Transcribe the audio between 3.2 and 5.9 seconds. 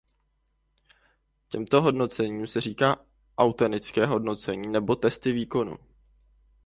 autentické hodnocení nebo testy výkonu.